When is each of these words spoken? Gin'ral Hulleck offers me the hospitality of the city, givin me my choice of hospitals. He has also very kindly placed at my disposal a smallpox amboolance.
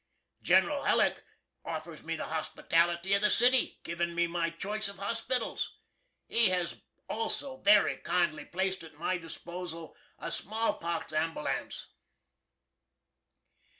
Gin'ral 0.41 0.83
Hulleck 0.85 1.21
offers 1.63 2.01
me 2.01 2.15
the 2.15 2.25
hospitality 2.25 3.13
of 3.13 3.21
the 3.21 3.29
city, 3.29 3.79
givin 3.83 4.15
me 4.15 4.25
my 4.25 4.49
choice 4.49 4.87
of 4.87 4.97
hospitals. 4.97 5.77
He 6.25 6.49
has 6.49 6.81
also 7.07 7.57
very 7.57 7.97
kindly 7.97 8.45
placed 8.45 8.81
at 8.83 8.95
my 8.95 9.19
disposal 9.19 9.95
a 10.17 10.31
smallpox 10.31 11.13
amboolance. 11.13 11.85